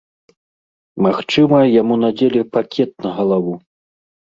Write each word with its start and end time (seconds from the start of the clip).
Магчыма, 1.07 1.57
яму 1.81 2.01
надзелі 2.07 2.45
пакет 2.59 2.91
на 3.05 3.09
галаву. 3.23 3.53